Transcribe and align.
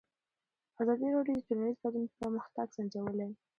ازادي 0.81 1.07
راډیو 1.15 1.37
د 1.39 1.45
ټولنیز 1.47 1.77
بدلون 1.81 2.05
پرمختګ 2.19 2.67
سنجولی. 2.75 3.29